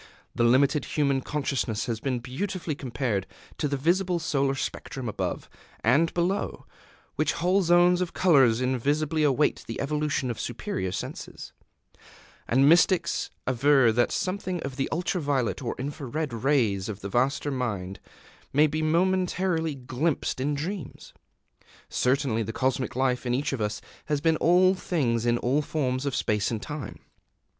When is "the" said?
0.33-0.43, 3.67-3.77, 9.67-9.79, 14.75-14.89, 17.01-17.07, 22.41-22.51